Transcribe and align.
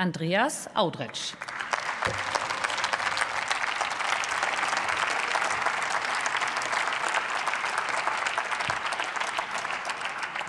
Andreas 0.00 0.66
Audretsch. 0.74 1.34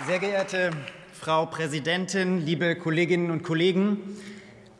Sehr 0.07 0.19
geehrte 0.19 0.71
Frau 1.11 1.47
Präsidentin, 1.47 2.45
liebe 2.45 2.77
Kolleginnen 2.77 3.29
und 3.29 3.43
Kollegen, 3.43 3.99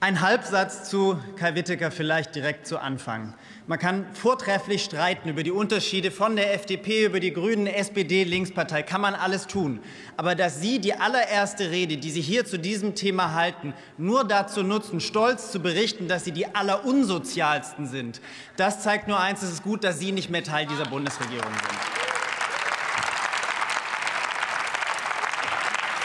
ein 0.04 0.20
Halbsatz 0.20 0.90
zu 0.90 1.20
Kai 1.36 1.54
Whittaker 1.54 1.92
vielleicht 1.92 2.34
direkt 2.34 2.66
zu 2.66 2.80
Anfang. 2.80 3.36
Man 3.68 3.78
kann 3.78 4.08
vortrefflich 4.16 4.84
streiten 4.84 5.30
über 5.30 5.44
die 5.44 5.52
Unterschiede 5.52 6.10
von 6.10 6.36
der 6.36 6.56
FDP, 6.56 7.06
über 7.06 7.20
die 7.20 7.32
Grünen, 7.32 7.68
SPD, 7.68 8.24
Linkspartei, 8.24 8.82
kann 8.82 9.00
man 9.00 9.14
alles 9.14 9.46
tun. 9.46 9.80
Aber 10.18 10.34
dass 10.34 10.60
Sie 10.60 10.80
die 10.80 10.96
allererste 10.96 11.70
Rede, 11.70 11.98
die 11.98 12.10
Sie 12.10 12.22
hier 12.22 12.46
zu 12.46 12.58
diesem 12.58 12.96
Thema 12.96 13.36
halten, 13.36 13.76
nur 14.00 14.24
dazu 14.24 14.64
nutzen, 14.64 15.02
stolz 15.02 15.52
zu 15.52 15.60
berichten, 15.60 16.08
dass 16.08 16.24
Sie 16.24 16.32
die 16.32 16.48
allerunsozialsten 16.48 17.86
sind, 17.86 18.22
das 18.58 18.82
zeigt 18.82 19.08
nur 19.08 19.20
eins, 19.20 19.44
es 19.44 19.52
ist 19.52 19.64
gut, 19.64 19.84
dass 19.84 20.00
Sie 20.00 20.12
nicht 20.12 20.32
mehr 20.32 20.44
Teil 20.44 20.66
dieser 20.66 20.86
Bundesregierung 20.86 21.52
sind. 21.52 21.80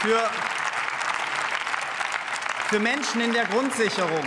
Für 0.03 0.21
für 2.69 2.81
Menschen 2.81 3.21
in 3.21 3.33
der 3.33 3.45
Grundsicherung 3.45 4.25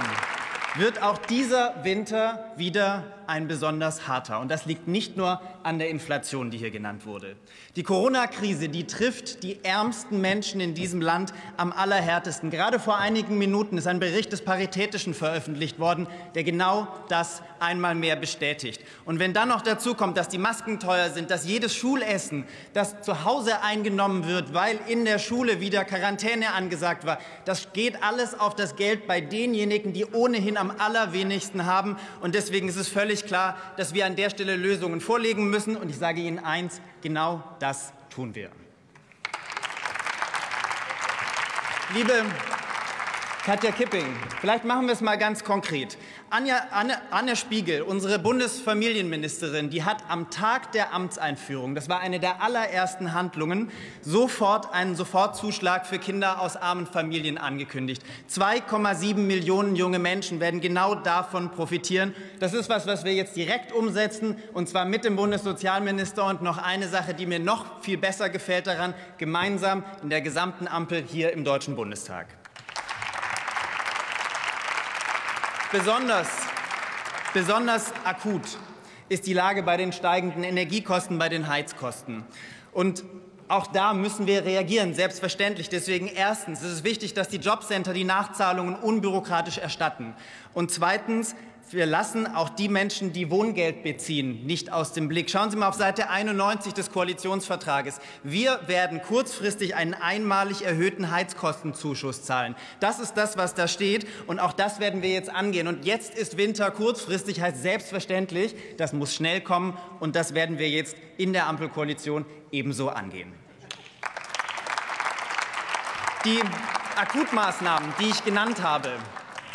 wird 0.76 1.02
auch 1.02 1.18
dieser 1.18 1.84
Winter 1.84 2.46
wieder 2.56 3.04
ein 3.30 3.48
besonders 3.48 4.08
harter. 4.08 4.40
Und 4.40 4.50
das 4.50 4.66
liegt 4.66 4.88
nicht 4.88 5.16
nur 5.16 5.40
an 5.64 5.80
der 5.80 5.90
Inflation, 5.90 6.52
die 6.52 6.58
hier 6.58 6.72
genannt 6.72 7.06
wurde. 7.06 7.36
Die 7.76 7.84
Corona-Krise, 7.84 8.68
die 8.68 8.88
trifft 8.88 9.44
die 9.44 9.64
ärmsten 9.64 10.20
Menschen 10.20 10.60
in 10.60 10.74
diesem 10.74 11.00
Land 11.00 11.32
am 11.56 11.72
allerhärtesten. 11.72 12.50
Gerade 12.50 12.80
vor 12.80 12.98
einigen 12.98 13.38
Minuten 13.38 13.78
ist 13.78 13.88
ein 13.88 14.00
Bericht 14.00 14.32
des 14.32 14.42
Paritätischen 14.42 15.14
veröffentlicht 15.14 15.80
worden, 15.80 16.08
der 16.36 16.44
genau 16.44 16.88
das 17.08 17.42
einmal 17.60 17.96
mehr 17.96 18.16
bestätigt. 18.16 18.82
Und 19.06 19.20
wenn 19.20 19.34
dann 19.34 19.50
noch 19.50 19.62
dazu 19.62 19.94
kommt, 19.94 20.18
dass 20.18 20.30
die 20.30 20.38
Masken 20.38 20.80
teuer 20.80 21.10
sind, 21.10 21.30
dass 21.30 21.46
jedes 21.46 21.76
Schulessen, 21.76 22.46
das 22.74 23.02
zu 23.02 23.26
Hause 23.26 23.62
eingenommen 23.62 24.28
wird, 24.28 24.54
weil 24.54 24.80
in 24.88 25.06
der 25.06 25.20
Schule 25.20 25.60
wieder 25.60 25.86
Quarantäne 25.86 26.54
angesagt 26.54 27.06
war, 27.06 27.20
das 27.46 27.72
geht 27.74 28.02
alles 28.02 28.40
auf 28.40 28.56
das 28.56 28.76
Geld 28.76 29.08
bei 29.08 29.22
denjenigen, 29.22 29.94
die 29.94 30.06
ohnehin 30.06 30.58
am 30.58 30.72
allerwenigsten 30.78 31.66
haben. 31.66 31.98
Und 32.22 32.34
deswegen 32.34 32.68
ist 32.68 32.78
es 32.78 32.88
völlig 32.88 33.19
völlig 33.20 33.26
klar, 33.28 33.58
dass 33.78 33.94
wir 33.94 34.06
an 34.06 34.16
der 34.16 34.30
Stelle 34.30 34.56
Lösungen 34.56 35.02
vorlegen 35.02 35.50
müssen. 35.50 35.76
Und 35.76 35.90
ich 35.90 35.98
sage 35.98 36.22
Ihnen 36.22 36.40
eins, 36.40 36.82
genau 37.02 37.44
das 37.60 37.94
tun 38.10 38.36
wir. 38.36 38.50
Liebe 41.94 42.24
Katja 43.46 43.72
Kipping, 43.72 44.06
vielleicht 44.42 44.66
machen 44.66 44.88
wir 44.88 44.94
es 44.94 45.00
mal 45.00 45.18
ganz 45.18 45.46
konkret. 45.46 45.98
Anja, 46.30 46.58
Anne, 46.72 46.98
Anne 47.10 47.38
Spiegel, 47.38 47.82
unsere 47.82 48.20
Bundesfamilienministerin, 48.20 49.70
die 49.70 49.84
hat 49.86 50.04
am 50.10 50.30
Tag 50.30 50.74
der 50.74 50.94
Amtseinführung, 50.94 51.74
das 51.74 51.88
war 51.88 52.02
eine 52.02 52.20
der 52.20 52.44
allerersten 52.44 53.14
Handlungen, 53.14 53.72
sofort 54.02 54.74
einen 54.74 54.96
Sofortzuschlag 54.96 55.88
für 55.88 56.00
Kinder 56.00 56.42
aus 56.42 56.58
armen 56.58 56.86
Familien 56.86 57.38
angekündigt. 57.38 58.04
2,7 58.30 59.16
Millionen 59.16 59.78
junge 59.78 60.00
Menschen 60.00 60.42
werden 60.42 60.60
genau 60.60 60.94
davon 60.94 61.50
profitieren. 61.50 62.14
Das 62.40 62.54
ist 62.54 62.70
was, 62.70 62.88
was 62.88 63.06
wir 63.06 63.14
jetzt 63.14 63.38
direkt 63.38 63.72
umsetzen, 63.72 64.38
und 64.54 64.68
zwar 64.68 64.84
mit 64.84 65.06
dem 65.06 65.16
Bundessozialminister. 65.16 66.26
Und 66.26 66.42
noch 66.42 66.58
eine 66.58 66.90
Sache, 66.90 67.14
die 67.14 67.26
mir 67.26 67.40
noch 67.40 67.82
viel 67.82 67.98
besser 67.98 68.30
gefällt 68.30 68.68
daran, 68.68 68.94
gemeinsam 69.18 69.84
in 70.04 70.10
der 70.10 70.22
gesamten 70.22 70.68
Ampel 70.68 71.04
hier 71.08 71.32
im 71.32 71.46
Deutschen 71.46 71.76
Bundestag. 71.76 72.39
Besonders, 75.72 76.28
besonders 77.32 77.94
akut 78.04 78.58
ist 79.08 79.28
die 79.28 79.34
Lage 79.34 79.62
bei 79.62 79.78
den 79.78 79.94
steigenden 79.94 80.44
Energiekosten, 80.44 81.20
bei 81.20 81.30
den 81.30 81.48
Heizkosten. 81.48 82.24
Und 82.72 83.04
auch 83.50 83.68
da 83.68 83.94
müssen 83.94 84.26
wir 84.26 84.46
reagieren, 84.46 84.96
selbstverständlich. 84.96 85.70
Deswegen 85.70 86.08
erstens 86.08 86.64
ist 86.64 86.72
es 86.72 86.84
wichtig, 86.84 87.14
dass 87.14 87.30
die 87.30 87.38
Jobcenter 87.38 87.94
die 87.94 88.04
Nachzahlungen 88.04 88.76
unbürokratisch 88.78 89.60
erstatten. 89.60 90.16
Und 90.56 90.72
zweitens 90.72 91.36
wir 91.72 91.86
lassen 91.86 92.28
auch 92.28 92.50
die 92.50 92.70
Menschen, 92.70 93.14
die 93.14 93.30
Wohngeld 93.30 93.84
beziehen, 93.84 94.46
nicht 94.46 94.72
aus 94.72 94.94
dem 94.94 95.08
Blick. 95.08 95.30
Schauen 95.30 95.52
Sie 95.52 95.58
mal 95.58 95.68
auf 95.68 95.76
Seite 95.76 96.10
91 96.10 96.74
des 96.74 96.92
Koalitionsvertrages. 96.92 98.00
Wir 98.24 98.60
werden 98.68 99.02
kurzfristig 99.02 99.76
einen 99.76 99.94
einmalig 99.94 100.64
erhöhten 100.64 101.12
Heizkostenzuschuss 101.12 102.24
zahlen. 102.24 102.56
Das 102.80 103.00
ist 103.00 103.14
das, 103.14 103.38
was 103.38 103.54
da 103.54 103.68
steht. 103.68 104.08
Und 104.28 104.40
auch 104.40 104.54
das 104.54 104.80
werden 104.80 105.02
wir 105.02 105.12
jetzt 105.12 105.30
angehen. 105.30 105.68
Und 105.68 105.86
jetzt 105.86 106.16
ist 106.16 106.38
Winter 106.38 106.72
kurzfristig, 106.72 107.42
heißt 107.42 107.62
selbstverständlich, 107.62 108.56
das 108.78 108.94
muss 108.94 109.14
schnell 109.14 109.42
kommen. 109.42 109.78
Und 110.00 110.16
das 110.16 110.34
werden 110.34 110.58
wir 110.58 110.70
jetzt 110.70 110.96
in 111.18 111.34
der 111.34 111.48
Ampelkoalition 111.48 112.26
ebenso 112.52 112.90
angehen. 112.90 113.32
Die 116.26 116.40
Akutmaßnahmen, 116.98 117.94
die 118.00 118.10
ich 118.10 118.26
genannt 118.26 118.62
habe, 118.62 118.90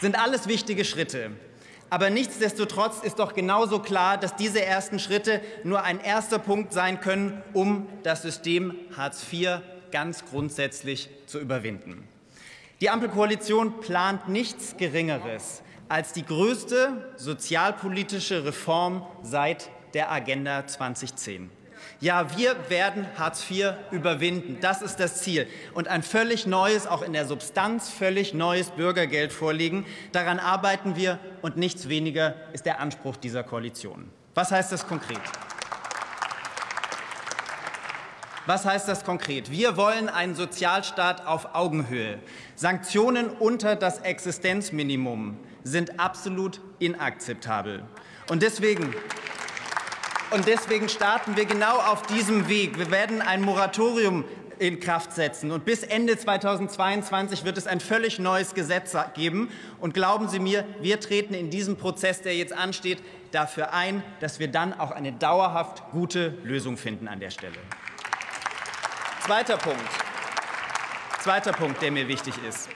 sind 0.00 0.18
alles 0.18 0.48
wichtige 0.48 0.84
Schritte. 0.84 1.32
Aber 1.94 2.10
nichtsdestotrotz 2.10 3.04
ist 3.04 3.20
doch 3.20 3.34
genauso 3.34 3.78
klar, 3.78 4.18
dass 4.18 4.34
diese 4.34 4.60
ersten 4.60 4.98
Schritte 4.98 5.40
nur 5.62 5.84
ein 5.84 6.00
erster 6.00 6.40
Punkt 6.40 6.72
sein 6.72 7.00
können, 7.00 7.40
um 7.52 7.86
das 8.02 8.22
System 8.22 8.74
Hartz 8.96 9.24
IV 9.32 9.60
ganz 9.92 10.24
grundsätzlich 10.24 11.08
zu 11.26 11.38
überwinden. 11.38 12.02
Die 12.80 12.90
Ampelkoalition 12.90 13.78
plant 13.78 14.28
nichts 14.28 14.76
Geringeres 14.76 15.62
als 15.88 16.12
die 16.12 16.26
größte 16.26 17.12
sozialpolitische 17.16 18.44
Reform 18.44 19.06
seit 19.22 19.70
der 19.94 20.10
Agenda 20.10 20.66
2010. 20.66 21.48
Ja, 22.00 22.36
wir 22.36 22.56
werden 22.68 23.06
Hartz 23.16 23.50
IV 23.50 23.74
überwinden. 23.90 24.58
Das 24.60 24.82
ist 24.82 25.00
das 25.00 25.22
Ziel. 25.22 25.46
Und 25.72 25.88
ein 25.88 26.02
völlig 26.02 26.46
neues, 26.46 26.86
auch 26.86 27.02
in 27.02 27.12
der 27.12 27.26
Substanz 27.26 27.90
völlig 27.90 28.34
neues 28.34 28.70
Bürgergeld 28.70 29.32
vorlegen. 29.32 29.86
Daran 30.12 30.38
arbeiten 30.38 30.96
wir 30.96 31.18
und 31.42 31.56
nichts 31.56 31.88
weniger 31.88 32.34
ist 32.52 32.66
der 32.66 32.80
Anspruch 32.80 33.16
dieser 33.16 33.42
Koalition. 33.42 34.10
Was 34.34 34.50
heißt 34.50 34.72
das 34.72 34.86
konkret? 34.86 35.20
Was 38.46 38.66
heißt 38.66 38.88
das 38.88 39.04
konkret? 39.04 39.50
Wir 39.50 39.78
wollen 39.78 40.10
einen 40.10 40.34
Sozialstaat 40.34 41.26
auf 41.26 41.54
Augenhöhe. 41.54 42.18
Sanktionen 42.56 43.30
unter 43.30 43.74
das 43.74 44.00
Existenzminimum 44.00 45.38
sind 45.62 45.98
absolut 45.98 46.60
inakzeptabel. 46.78 47.84
Und 48.28 48.42
deswegen 48.42 48.94
und 50.30 50.46
deswegen 50.46 50.88
starten 50.88 51.36
wir 51.36 51.44
genau 51.44 51.76
auf 51.78 52.02
diesem 52.02 52.48
Weg. 52.48 52.78
Wir 52.78 52.90
werden 52.90 53.22
ein 53.22 53.42
Moratorium 53.42 54.24
in 54.58 54.80
Kraft 54.80 55.12
setzen. 55.12 55.50
Und 55.50 55.64
bis 55.64 55.82
Ende 55.82 56.16
2022 56.16 57.44
wird 57.44 57.58
es 57.58 57.66
ein 57.66 57.80
völlig 57.80 58.18
neues 58.18 58.54
Gesetz 58.54 58.96
geben. 59.14 59.50
Und 59.80 59.94
glauben 59.94 60.28
Sie 60.28 60.38
mir, 60.38 60.64
wir 60.80 61.00
treten 61.00 61.34
in 61.34 61.50
diesem 61.50 61.76
Prozess, 61.76 62.22
der 62.22 62.36
jetzt 62.36 62.52
ansteht, 62.52 63.02
dafür 63.30 63.72
ein, 63.72 64.02
dass 64.20 64.38
wir 64.38 64.48
dann 64.48 64.72
auch 64.72 64.90
eine 64.90 65.12
dauerhaft 65.12 65.90
gute 65.90 66.38
Lösung 66.44 66.76
finden 66.76 67.08
an 67.08 67.20
der 67.20 67.30
Stelle. 67.30 67.58
Zweiter 69.24 69.56
Punkt. 69.56 69.80
Zweiter 71.20 71.52
Punkt, 71.52 71.82
der 71.82 71.90
mir 71.90 72.06
wichtig 72.08 72.34
ist. 72.48 72.68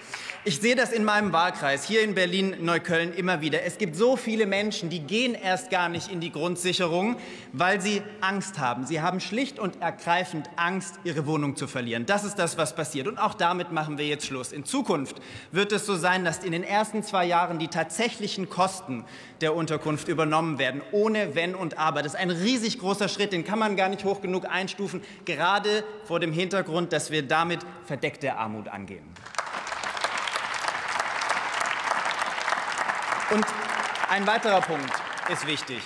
Ich 0.48 0.60
sehe 0.60 0.75
das 0.75 0.92
in 0.92 1.04
meinem 1.04 1.34
Wahlkreis 1.34 1.84
hier 1.84 2.00
in 2.00 2.14
Berlin-Neukölln 2.14 3.12
immer 3.12 3.42
wieder. 3.42 3.64
Es 3.64 3.76
gibt 3.76 3.94
so 3.94 4.16
viele 4.16 4.47
Menschen, 4.47 4.88
die 4.88 5.00
gehen 5.00 5.34
erst 5.34 5.69
gar 5.69 5.91
nicht 5.91 6.10
in 6.10 6.20
die 6.20 6.32
Grundsicherung, 6.32 7.16
weil 7.53 7.82
sie 7.82 8.00
Angst 8.22 8.59
haben. 8.59 8.86
Sie 8.86 9.03
haben 9.03 9.20
schlicht 9.20 9.59
und 9.59 9.82
ergreifend 9.82 10.48
Angst, 10.56 11.00
ihre 11.04 11.26
Wohnung 11.26 11.54
zu 11.54 11.66
verlieren. 11.66 12.06
Das 12.06 12.25
ist 12.25 12.36
das, 12.36 12.56
was 12.56 12.75
passiert. 12.75 13.09
Und 13.09 13.19
auch 13.19 13.34
damit 13.34 13.72
machen 13.72 13.98
wir 13.98 14.06
jetzt 14.06 14.25
Schluss. 14.25 14.53
In 14.53 14.64
Zukunft 14.64 15.20
wird 15.53 15.70
es 15.70 15.84
so 15.84 15.97
sein, 15.97 16.25
dass 16.25 16.38
in 16.38 16.53
den 16.53 16.65
ersten 16.65 17.03
zwei 17.03 17.26
Jahren 17.26 17.59
die 17.59 17.69
tatsächlichen 17.69 18.48
Kosten 18.48 19.04
der 19.42 19.54
Unterkunft 19.54 20.09
übernommen 20.09 20.59
werden, 20.59 20.80
ohne 20.92 21.34
Wenn 21.34 21.54
und 21.54 21.77
Aber. 21.77 22.03
Das 22.03 22.15
ist 22.15 22.18
ein 22.18 22.30
riesig 22.30 22.78
großer 22.78 23.10
Schritt, 23.10 23.34
den 23.34 23.44
kann 23.44 23.59
man 23.59 23.77
gar 23.77 23.91
nicht 23.91 24.03
hoch 24.03 24.22
genug 24.22 24.47
einstufen, 24.48 25.03
gerade 25.27 25.84
vor 26.04 26.21
dem 26.21 26.33
Hintergrund, 26.33 26.94
dass 26.94 27.10
wir 27.10 27.22
damit 27.22 27.60
verdeckte 27.84 28.34
Armut 28.36 28.68
angehen. 28.68 29.04
Und 33.30 33.45
ein 34.09 34.27
weiterer 34.27 34.63
Punkt 34.63 34.91
ist 35.30 35.47
wichtig. 35.47 35.80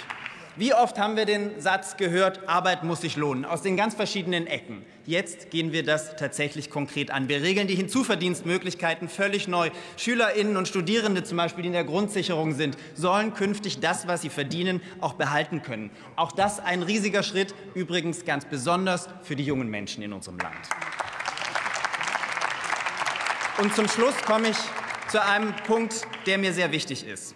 Wie 0.54 0.74
oft 0.74 0.98
haben 0.98 1.16
wir 1.16 1.24
den 1.24 1.60
Satz 1.60 1.96
gehört, 1.96 2.46
Arbeit 2.46 2.84
muss 2.84 3.00
sich 3.00 3.16
lohnen, 3.16 3.44
aus 3.44 3.62
den 3.62 3.76
ganz 3.76 3.94
verschiedenen 3.94 4.46
Ecken. 4.46 4.84
Jetzt 5.06 5.50
gehen 5.50 5.72
wir 5.72 5.82
das 5.82 6.14
tatsächlich 6.14 6.70
konkret 6.70 7.10
an. 7.10 7.28
Wir 7.28 7.42
regeln 7.42 7.66
die 7.66 7.74
Hinzuverdienstmöglichkeiten 7.74 9.08
völlig 9.08 9.48
neu. 9.48 9.70
Schülerinnen 9.96 10.56
und 10.58 10.68
Studierende 10.68 11.24
zum 11.24 11.38
Beispiel, 11.38 11.62
die 11.62 11.68
in 11.68 11.72
der 11.72 11.84
Grundsicherung 11.84 12.52
sind, 12.52 12.76
sollen 12.94 13.32
künftig 13.32 13.80
das, 13.80 14.06
was 14.06 14.20
sie 14.20 14.28
verdienen, 14.28 14.82
auch 15.00 15.14
behalten 15.14 15.62
können. 15.62 15.90
Auch 16.16 16.32
das 16.32 16.60
ein 16.60 16.82
riesiger 16.82 17.22
Schritt, 17.22 17.54
übrigens 17.74 18.24
ganz 18.24 18.44
besonders 18.44 19.08
für 19.22 19.34
die 19.34 19.44
jungen 19.44 19.68
Menschen 19.68 20.02
in 20.04 20.12
unserem 20.12 20.38
Land. 20.38 20.68
Und 23.58 23.74
zum 23.74 23.88
Schluss 23.88 24.16
komme 24.22 24.50
ich 24.50 24.56
zu 25.12 25.22
einem 25.22 25.54
Punkt, 25.66 26.06
der 26.24 26.38
mir 26.38 26.54
sehr 26.54 26.72
wichtig 26.72 27.06
ist. 27.06 27.34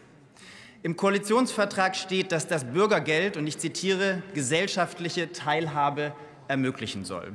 Im 0.82 0.96
Koalitionsvertrag 0.96 1.94
steht, 1.94 2.32
dass 2.32 2.48
das 2.48 2.64
Bürgergeld, 2.64 3.36
und 3.36 3.46
ich 3.46 3.58
zitiere, 3.58 4.22
gesellschaftliche 4.32 5.30
Teilhabe 5.30 6.14
ermöglichen 6.48 7.04
soll. 7.04 7.34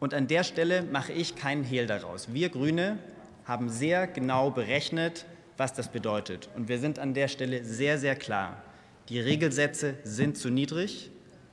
Und 0.00 0.12
an 0.12 0.26
der 0.26 0.42
Stelle 0.42 0.82
mache 0.82 1.12
ich 1.12 1.36
keinen 1.36 1.62
Hehl 1.62 1.86
daraus. 1.86 2.34
Wir 2.34 2.48
Grüne 2.48 2.98
haben 3.44 3.68
sehr 3.68 4.08
genau 4.08 4.50
berechnet, 4.50 5.24
was 5.56 5.72
das 5.72 5.86
bedeutet. 5.86 6.48
Und 6.56 6.66
wir 6.66 6.80
sind 6.80 6.98
an 6.98 7.14
der 7.14 7.28
Stelle 7.28 7.64
sehr, 7.64 7.96
sehr 7.96 8.16
klar. 8.16 8.60
Die 9.08 9.20
Regelsätze 9.20 9.94
sind 10.02 10.36
zu 10.36 10.50
niedrig. 10.50 11.12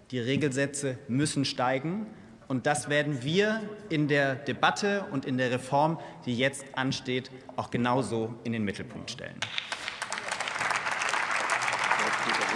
Die 0.10 0.20
Regelsätze 0.20 0.98
müssen 1.08 1.46
steigen. 1.46 2.08
Und 2.52 2.66
das 2.66 2.90
werden 2.90 3.24
wir 3.24 3.62
in 3.88 4.10
der 4.10 4.36
Debatte 4.36 5.06
und 5.12 5.24
in 5.24 5.38
der 5.38 5.52
Reform, 5.52 5.98
die 6.26 6.38
jetzt 6.38 6.66
ansteht, 6.74 7.32
auch 7.56 7.72
genauso 7.72 8.36
in 8.44 8.52
den 8.52 8.66
Mittelpunkt 8.66 9.10
stellen. 9.10 9.38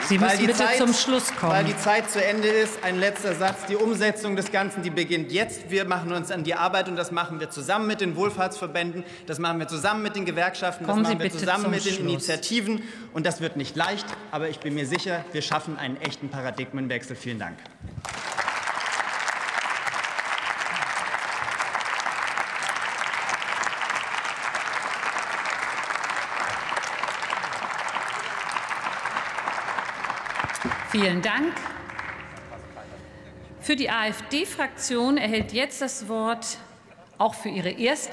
Sie 0.03 0.17
müssen 0.17 0.37
bitte 0.37 0.53
Zeit, 0.53 0.79
zum 0.79 0.93
Schluss 0.93 1.33
kommen. 1.33 1.53
Weil 1.53 1.63
die 1.63 1.77
Zeit 1.77 2.11
zu 2.11 2.21
Ende 2.21 2.49
ist, 2.49 2.83
ein 2.83 2.99
letzter 2.99 3.35
Satz. 3.35 3.67
Die 3.67 3.77
Umsetzung 3.77 4.35
des 4.35 4.51
Ganzen, 4.51 4.83
die 4.83 4.89
beginnt 4.89 5.31
jetzt. 5.31 5.71
Wir 5.71 5.85
machen 5.85 6.11
uns 6.11 6.29
an 6.29 6.43
die 6.43 6.55
Arbeit 6.55 6.89
und 6.89 6.97
das 6.97 7.11
machen 7.13 7.39
wir 7.39 7.49
zusammen 7.49 7.87
mit 7.87 8.01
den 8.01 8.17
Wohlfahrtsverbänden, 8.17 9.05
das 9.27 9.39
machen 9.39 9.59
wir 9.59 9.69
zusammen 9.69 10.03
mit 10.03 10.17
den 10.17 10.25
Gewerkschaften, 10.25 10.85
Kommen 10.85 11.03
das 11.03 11.11
Sie 11.11 11.13
machen 11.15 11.23
wir 11.23 11.29
bitte 11.29 11.37
zusammen 11.39 11.71
mit 11.71 11.85
den 11.85 11.93
Schluss. 11.93 12.11
Initiativen. 12.11 12.83
Und 13.13 13.25
das 13.25 13.39
wird 13.39 13.55
nicht 13.55 13.77
leicht, 13.77 14.07
aber 14.31 14.49
ich 14.49 14.59
bin 14.59 14.75
mir 14.75 14.87
sicher, 14.87 15.23
wir 15.31 15.41
schaffen 15.41 15.77
einen 15.77 15.95
echten 16.01 16.27
Paradigmenwechsel. 16.27 17.15
Vielen 17.15 17.39
Dank. 17.39 17.55
Vielen 30.89 31.21
Dank. 31.21 31.53
Für 33.61 33.75
die 33.75 33.89
AfD-Fraktion 33.89 35.17
erhält 35.17 35.51
jetzt 35.53 35.81
das 35.81 36.07
Wort 36.07 36.57
auch 37.17 37.33
für 37.33 37.49
ihre 37.49 37.71
erste 37.71 38.11